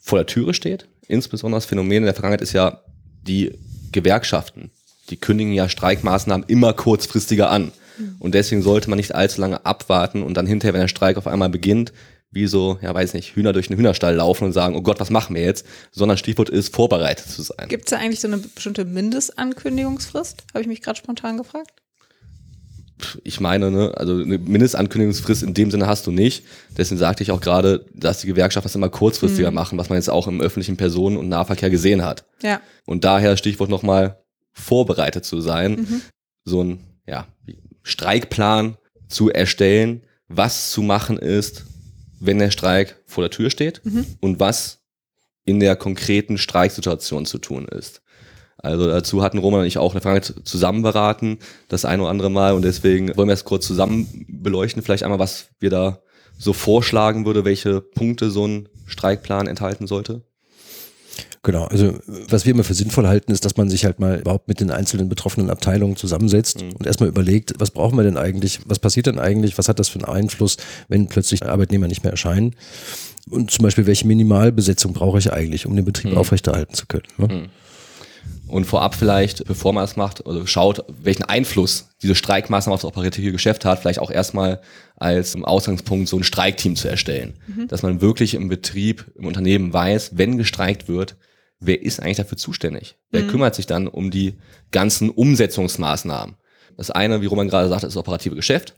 vor 0.00 0.18
der 0.18 0.26
Türe 0.26 0.52
steht 0.52 0.86
insbesondere 1.08 1.58
das 1.58 1.66
Phänomen 1.66 1.98
in 1.98 2.04
der 2.04 2.14
Vergangenheit 2.14 2.42
ist 2.42 2.52
ja, 2.52 2.80
die 3.22 3.52
Gewerkschaften 3.92 4.70
die 5.10 5.18
kündigen 5.18 5.52
ja 5.52 5.68
Streikmaßnahmen 5.68 6.46
immer 6.48 6.72
kurzfristiger 6.72 7.50
an. 7.50 7.72
Und 8.18 8.34
deswegen 8.34 8.62
sollte 8.62 8.88
man 8.88 8.96
nicht 8.96 9.14
allzu 9.14 9.40
lange 9.40 9.66
abwarten 9.66 10.22
und 10.22 10.34
dann 10.34 10.46
hinterher, 10.46 10.72
wenn 10.72 10.80
der 10.80 10.88
Streik 10.88 11.18
auf 11.18 11.26
einmal 11.26 11.50
beginnt, 11.50 11.92
wie 12.34 12.46
so, 12.46 12.78
ja 12.82 12.92
weiß 12.92 13.14
nicht, 13.14 13.34
Hühner 13.36 13.52
durch 13.52 13.70
einen 13.70 13.78
Hühnerstall 13.78 14.14
laufen 14.16 14.44
und 14.44 14.52
sagen, 14.52 14.74
oh 14.76 14.82
Gott, 14.82 15.00
was 15.00 15.10
machen 15.10 15.34
wir 15.36 15.42
jetzt? 15.42 15.64
Sondern 15.92 16.18
Stichwort 16.18 16.50
ist, 16.50 16.74
vorbereitet 16.74 17.28
zu 17.28 17.42
sein. 17.42 17.68
Gibt 17.68 17.84
es 17.86 17.90
da 17.90 17.98
eigentlich 17.98 18.20
so 18.20 18.28
eine 18.28 18.38
bestimmte 18.38 18.84
Mindestankündigungsfrist? 18.84 20.44
Habe 20.52 20.62
ich 20.62 20.68
mich 20.68 20.82
gerade 20.82 20.98
spontan 20.98 21.36
gefragt. 21.36 21.70
Ich 23.24 23.40
meine, 23.40 23.70
ne, 23.70 23.92
also 23.96 24.14
eine 24.14 24.38
Mindestankündigungsfrist 24.38 25.42
in 25.42 25.52
dem 25.52 25.70
Sinne 25.70 25.86
hast 25.86 26.06
du 26.06 26.10
nicht. 26.12 26.44
Deswegen 26.76 26.98
sagte 26.98 27.22
ich 27.22 27.32
auch 27.32 27.40
gerade, 27.40 27.84
dass 27.92 28.20
die 28.20 28.28
Gewerkschaften 28.28 28.66
das 28.68 28.74
immer 28.76 28.88
kurzfristiger 28.88 29.50
Mhm. 29.50 29.54
machen, 29.54 29.78
was 29.78 29.88
man 29.88 29.96
jetzt 29.98 30.08
auch 30.10 30.26
im 30.28 30.40
öffentlichen 30.40 30.76
Personen- 30.76 31.16
und 31.16 31.28
Nahverkehr 31.28 31.70
gesehen 31.70 32.04
hat. 32.04 32.24
Ja. 32.42 32.60
Und 32.86 33.04
daher 33.04 33.36
Stichwort 33.36 33.68
nochmal 33.68 34.20
vorbereitet 34.52 35.24
zu 35.24 35.40
sein, 35.40 35.72
Mhm. 35.72 36.00
so 36.44 36.62
ein 36.62 36.80
ja, 37.06 37.26
Streikplan 37.82 38.76
zu 39.08 39.30
erstellen, 39.30 40.02
was 40.28 40.70
zu 40.70 40.80
machen 40.82 41.18
ist, 41.18 41.64
wenn 42.26 42.38
der 42.38 42.50
Streik 42.50 42.96
vor 43.06 43.22
der 43.22 43.30
Tür 43.30 43.50
steht 43.50 43.80
Mhm. 43.84 44.06
und 44.20 44.40
was 44.40 44.80
in 45.44 45.60
der 45.60 45.76
konkreten 45.76 46.38
Streiksituation 46.38 47.26
zu 47.26 47.38
tun 47.38 47.66
ist. 47.68 48.00
Also 48.56 48.86
dazu 48.86 49.22
hatten 49.22 49.36
Roman 49.38 49.60
und 49.60 49.66
ich 49.66 49.76
auch 49.76 49.90
in 49.92 49.96
der 49.96 50.02
Vergangenheit 50.02 50.46
zusammen 50.46 50.82
beraten, 50.82 51.38
das 51.68 51.84
ein 51.84 52.00
oder 52.00 52.08
andere 52.08 52.30
Mal. 52.30 52.54
Und 52.54 52.62
deswegen 52.62 53.14
wollen 53.14 53.28
wir 53.28 53.34
es 53.34 53.44
kurz 53.44 53.66
zusammen 53.66 54.24
beleuchten, 54.28 54.82
vielleicht 54.82 55.02
einmal, 55.02 55.18
was 55.18 55.48
wir 55.60 55.68
da 55.68 56.00
so 56.38 56.54
vorschlagen 56.54 57.26
würde, 57.26 57.44
welche 57.44 57.82
Punkte 57.82 58.30
so 58.30 58.46
ein 58.46 58.68
Streikplan 58.86 59.46
enthalten 59.48 59.86
sollte. 59.86 60.22
Genau, 61.44 61.66
also 61.66 61.98
was 62.30 62.46
wir 62.46 62.54
immer 62.54 62.64
für 62.64 62.72
sinnvoll 62.72 63.06
halten, 63.06 63.30
ist, 63.30 63.44
dass 63.44 63.58
man 63.58 63.68
sich 63.68 63.84
halt 63.84 64.00
mal 64.00 64.18
überhaupt 64.18 64.48
mit 64.48 64.60
den 64.60 64.70
einzelnen 64.70 65.10
betroffenen 65.10 65.50
Abteilungen 65.50 65.94
zusammensetzt 65.94 66.62
und 66.62 66.86
erstmal 66.86 67.10
überlegt, 67.10 67.52
was 67.58 67.70
brauchen 67.70 67.96
wir 67.98 68.02
denn 68.02 68.16
eigentlich, 68.16 68.60
was 68.64 68.78
passiert 68.78 69.06
denn 69.06 69.18
eigentlich, 69.18 69.58
was 69.58 69.68
hat 69.68 69.78
das 69.78 69.90
für 69.90 69.98
einen 69.98 70.08
Einfluss, 70.08 70.56
wenn 70.88 71.06
plötzlich 71.06 71.44
Arbeitnehmer 71.44 71.86
nicht 71.86 72.02
mehr 72.02 72.12
erscheinen 72.12 72.56
und 73.28 73.50
zum 73.50 73.62
Beispiel, 73.62 73.86
welche 73.86 74.06
Minimalbesetzung 74.06 74.94
brauche 74.94 75.18
ich 75.18 75.32
eigentlich, 75.34 75.66
um 75.66 75.76
den 75.76 75.84
Betrieb 75.84 76.16
aufrechterhalten 76.16 76.74
zu 76.74 76.86
können. 76.86 77.04
Ne? 77.18 77.48
Und 78.46 78.64
vorab 78.64 78.94
vielleicht, 78.94 79.44
bevor 79.44 79.72
man 79.72 79.82
das 79.82 79.96
macht, 79.96 80.26
oder 80.26 80.46
schaut, 80.46 80.84
welchen 81.02 81.24
Einfluss 81.24 81.88
diese 82.02 82.14
Streikmaßnahme 82.14 82.74
auf 82.74 82.82
das 82.82 82.88
operative 82.88 83.32
Geschäft 83.32 83.64
hat, 83.64 83.80
vielleicht 83.80 83.98
auch 83.98 84.10
erstmal 84.10 84.60
als 84.96 85.36
Ausgangspunkt 85.42 86.08
so 86.08 86.16
ein 86.16 86.24
Streikteam 86.24 86.76
zu 86.76 86.88
erstellen. 86.88 87.34
Dass 87.68 87.82
man 87.82 88.00
wirklich 88.00 88.34
im 88.34 88.48
Betrieb, 88.48 89.06
im 89.16 89.26
Unternehmen 89.26 89.72
weiß, 89.72 90.12
wenn 90.14 90.38
gestreikt 90.38 90.88
wird, 90.88 91.16
wer 91.60 91.82
ist 91.82 92.00
eigentlich 92.00 92.16
dafür 92.16 92.38
zuständig? 92.38 92.96
Wer 93.10 93.26
kümmert 93.26 93.54
sich 93.54 93.66
dann 93.66 93.88
um 93.88 94.10
die 94.10 94.34
ganzen 94.70 95.10
Umsetzungsmaßnahmen? 95.10 96.36
Das 96.76 96.90
eine, 96.90 97.22
wie 97.22 97.26
Roman 97.26 97.48
gerade 97.48 97.68
sagt, 97.68 97.84
ist 97.84 97.94
das 97.94 97.96
operative 97.96 98.34
Geschäft. 98.34 98.74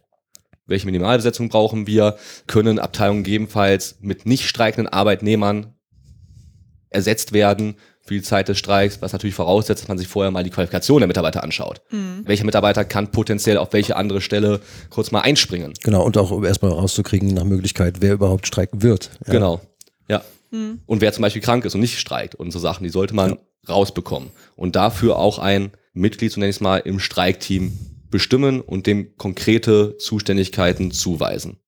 Welche 0.67 0.87
Minimalbesetzung 0.87 1.49
brauchen 1.49 1.87
wir? 1.87 2.17
Können 2.47 2.79
Abteilungen 2.79 3.25
gegebenenfalls 3.25 3.97
mit 4.01 4.27
nicht 4.27 4.49
streikenden 4.49 4.93
Arbeitnehmern 4.93 5.75
ersetzt 6.91 7.33
werden 7.33 7.77
für 8.03 8.15
die 8.15 8.23
Zeit 8.23 8.49
des 8.49 8.59
Streiks, 8.59 9.03
was 9.03 9.13
natürlich 9.13 9.35
voraussetzt, 9.35 9.83
dass 9.83 9.89
man 9.89 9.99
sich 9.99 10.07
vorher 10.07 10.31
mal 10.31 10.45
die 10.45 10.51
Qualifikation 10.51 11.01
der 11.01 11.09
Mitarbeiter 11.09 11.43
anschaut. 11.43 11.83
Welcher 12.25 12.45
Mitarbeiter 12.45 12.85
kann 12.85 13.11
potenziell 13.11 13.59
auf 13.59 13.73
welche 13.73 13.97
andere 13.97 14.21
Stelle 14.21 14.61
kurz 14.91 15.11
mal 15.11 15.21
einspringen? 15.21 15.73
Genau, 15.83 16.05
und 16.05 16.17
auch 16.17 16.31
um 16.31 16.45
erstmal 16.45 16.71
rauszukriegen, 16.71 17.35
nach 17.35 17.45
Möglichkeit, 17.45 17.97
wer 18.01 18.15
überhaupt 18.15 18.47
streiken 18.47 18.83
wird. 18.83 19.11
Ja. 19.27 19.33
Genau. 19.33 19.61
Ja. 20.09 20.23
Und 20.87 21.01
wer 21.01 21.13
zum 21.13 21.23
Beispiel 21.23 21.43
krank 21.43 21.65
ist 21.65 21.75
und 21.75 21.81
nicht 21.81 21.99
streikt 21.99 22.35
und 22.35 22.51
so 22.51 22.59
Sachen, 22.59 22.85
die 22.85 22.91
sollte 22.91 23.15
man 23.15 23.39
rausbekommen. 23.69 24.31
Und 24.55 24.77
dafür 24.77 25.17
auch 25.17 25.39
ein 25.39 25.73
Mitglied, 25.93 26.33
so 26.33 26.41
nenne 26.41 26.51
ich 26.51 26.57
es 26.57 26.61
mal, 26.61 26.79
im 26.79 26.99
Streikteam 27.01 27.73
bestimmen 28.11 28.61
und 28.61 28.87
dem 28.87 29.17
konkrete 29.17 29.97
Zuständigkeiten 29.99 30.91
zuweisen. 30.93 31.59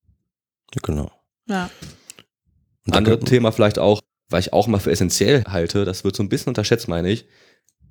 Genau. 0.83 1.11
Ja. 1.49 1.71
Und 2.87 2.95
da 2.95 2.99
Andere 2.99 3.17
könnten- 3.17 3.27
Thema 3.27 3.53
vielleicht 3.53 3.79
auch, 3.79 4.01
weil 4.29 4.41
ich 4.41 4.53
auch 4.53 4.67
mal 4.67 4.79
für 4.79 4.91
essentiell 4.91 5.45
halte, 5.45 5.85
das 5.85 6.05
wird 6.05 6.15
so 6.15 6.23
ein 6.23 6.29
bisschen 6.29 6.51
unterschätzt, 6.51 6.89
meine 6.89 7.11
ich, 7.11 7.27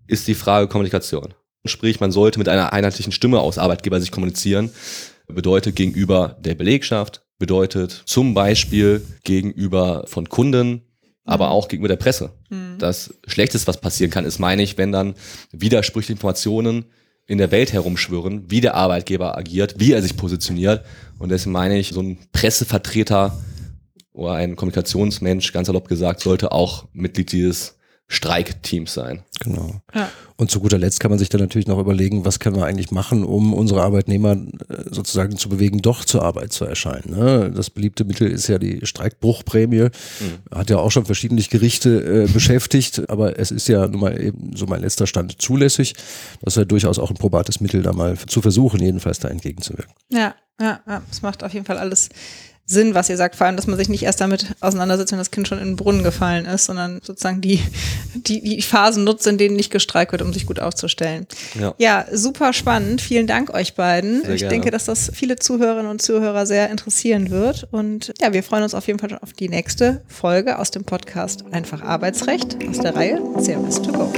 ist 0.08 0.27
die 0.27 0.36
Frage 0.36 0.68
Kommunikation. 0.68 1.34
Sprich, 1.66 2.00
man 2.00 2.12
sollte 2.12 2.39
mit 2.39 2.48
einer 2.48 2.72
einheitlichen 2.72 3.12
Stimme 3.12 3.39
aus 3.39 3.58
Arbeitgeber 3.58 4.00
sich 4.00 4.12
kommunizieren. 4.12 4.72
Bedeutet 5.27 5.75
gegenüber 5.75 6.38
der 6.39 6.56
Belegschaft, 6.56 7.25
bedeutet 7.39 7.92
zum 8.06 8.34
Beispiel 8.34 9.06
gegenüber 9.24 10.06
von 10.08 10.30
Kunden, 10.30 10.84
aber 11.27 11.51
auch 11.51 11.67
gegenüber 11.67 11.89
der 11.89 11.98
Presse. 11.98 12.31
Das 12.79 13.13
Schlechteste, 13.27 13.67
was 13.67 13.79
passieren 13.79 14.10
kann, 14.10 14.25
ist, 14.25 14.39
meine 14.39 14.63
ich, 14.63 14.77
wenn 14.77 14.91
dann 14.91 15.13
widersprüchliche 15.51 16.13
Informationen 16.13 16.86
in 17.27 17.38
der 17.38 17.51
Welt 17.51 17.74
herumschwirren, 17.74 18.50
wie 18.50 18.62
der 18.62 18.75
Arbeitgeber 18.75 19.38
agiert, 19.38 19.75
wie 19.77 19.91
er 19.91 20.01
sich 20.01 20.15
positioniert. 20.15 20.86
Und 21.19 21.29
deswegen 21.29 21.51
meine 21.51 21.77
ich, 21.77 21.89
so 21.89 22.01
ein 22.01 22.17
Pressevertreter 22.31 23.38
oder 24.13 24.34
ein 24.34 24.55
Kommunikationsmensch, 24.55 25.51
ganz 25.51 25.67
salopp 25.67 25.89
gesagt, 25.89 26.22
sollte 26.22 26.53
auch 26.53 26.88
Mitglied 26.93 27.31
dieses 27.34 27.76
Streikteams 28.10 28.94
sein. 28.94 29.24
Genau. 29.42 29.82
Ja. 29.94 30.10
Und 30.38 30.50
zu 30.50 30.62
guter 30.62 30.78
Letzt 30.78 31.02
kann 31.02 31.12
man 31.12 31.20
sich 31.20 31.28
dann 31.28 31.42
natürlich 31.42 31.68
noch 31.68 31.78
überlegen, 31.78 32.24
was 32.24 32.40
können 32.40 32.56
wir 32.56 32.66
eigentlich 32.66 32.92
machen, 32.92 33.26
um 33.26 33.54
unsere 33.54 33.82
Arbeitnehmer 33.82 34.34
äh, 34.34 34.84
sozusagen 34.90 35.36
zu 35.38 35.50
bewegen, 35.50 35.82
doch 35.82 36.06
zur 36.06 36.24
Arbeit 36.24 36.54
zu 36.54 36.64
erscheinen. 36.64 37.12
Ne? 37.14 37.52
Das 37.54 37.70
beliebte 37.70 38.06
Mittel 38.06 38.32
ist 38.32 38.48
ja 38.48 38.60
die 38.60 38.86
Streikbruchprämie. 38.86 39.90
Hat 40.54 40.70
ja 40.70 40.78
auch 40.78 40.92
schon 40.92 41.06
verschiedentlich 41.06 41.50
Gerichte 41.50 42.26
äh, 42.26 42.32
beschäftigt, 42.32 43.10
aber 43.10 43.40
es 43.40 43.52
ist 43.52 43.68
ja 43.68 43.88
nun 43.88 44.00
mal 44.00 44.22
eben 44.22 44.56
so 44.56 44.68
mein 44.68 44.82
letzter 44.82 45.06
Stand 45.06 45.42
zulässig. 45.42 45.94
Das 46.42 46.54
ist 46.54 46.58
ja 46.58 46.66
durchaus 46.66 47.00
auch 47.00 47.10
ein 47.10 47.18
probates 47.18 47.60
Mittel, 47.60 47.82
da 47.82 47.92
mal 47.92 48.18
zu 48.18 48.42
versuchen, 48.42 48.82
jedenfalls 48.82 49.20
da 49.20 49.28
entgegenzuwirken. 49.28 49.94
Ja, 50.10 50.34
ja, 50.62 50.80
ja. 50.88 51.02
Es 51.12 51.22
macht 51.22 51.44
auf 51.44 51.54
jeden 51.54 51.66
Fall 51.66 51.78
alles 51.78 52.10
Sinn, 52.70 52.94
was 52.94 53.10
ihr 53.10 53.16
sagt. 53.16 53.38
Vor 53.38 53.48
allem, 53.48 53.56
dass 53.56 53.66
man 53.66 53.78
sich 53.78 53.88
nicht 53.88 54.04
erst 54.04 54.20
damit 54.20 54.48
auseinandersetzt, 54.60 55.14
wenn 55.14 55.20
das 55.20 55.32
Kind 55.32 55.48
schon 55.48 55.58
in 55.58 55.70
den 55.70 55.76
Brunnen 55.78 56.04
gefallen 56.04 56.46
ist, 56.46 56.66
sondern 56.66 57.00
sozusagen 57.02 57.40
die, 57.40 57.62
die, 58.14 58.42
die 58.42 58.62
Phasen 58.62 59.06
nutzt, 59.06 59.26
in 59.26 59.38
denen 59.38 59.56
nicht 59.56 59.72
gestreikt 59.72 60.12
wird, 60.12 60.22
um 60.22 60.34
sich 60.34 60.46
gut 60.46 60.60
aufzustellen. 60.60 61.28
Ja. 61.60 61.74
Ja, 61.78 62.06
super 62.12 62.52
spannend. 62.52 63.00
Vielen 63.02 63.26
Dank 63.26 63.54
euch 63.54 63.76
beiden. 63.76 64.22
Sehr 64.24 64.34
ich 64.34 64.42
gerne. 64.42 64.50
denke, 64.56 64.72
dass 64.72 64.84
das 64.84 65.10
viele 65.14 65.38
Zuhörerinnen 65.38 65.90
und 65.90 66.02
Zuhörer 66.02 66.46
sehr 66.46 66.70
interessieren 66.70 67.32
wird. 67.32 67.68
Und 67.72 68.14
ja, 68.22 68.34
wir 68.34 68.44
freuen 68.44 68.64
uns 68.64 68.76
auf 68.76 68.86
jeden 68.88 69.00
Fall 69.00 69.10
schon 69.10 69.20
auf 69.20 69.32
die 69.32 69.48
nächste 69.48 70.02
Folge 70.10 70.60
aus 70.60 70.70
dem 70.70 70.84
Podcast 70.84 71.46
Einfach 71.52 71.82
Arbeitsrecht 71.82 72.58
aus 72.70 72.80
der 72.80 72.96
Reihe 72.96 73.22
CMS 73.40 73.82
to 73.82 73.94
go. 73.94 74.12